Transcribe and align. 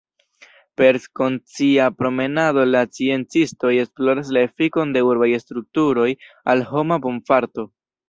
Per 0.81 0.95
konscia 1.19 1.89
promenado 1.99 2.65
la 2.77 2.81
sciencistoj 2.91 3.75
esploras 3.85 4.35
la 4.39 4.45
efikon 4.49 4.97
de 4.99 5.07
urbaj 5.13 5.33
strukturoj 5.47 6.11
al 6.57 6.69
homa 6.75 7.03
bonfarto. 7.09 7.73